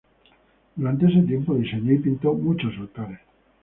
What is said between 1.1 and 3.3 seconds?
tiempo diseñó y pintó muchos altares.